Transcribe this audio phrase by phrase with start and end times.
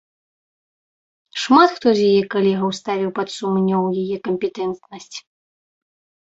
[1.41, 5.15] Шмат хто з яе калегаў ставіў пад сумнеў яе кампетэнтнасць.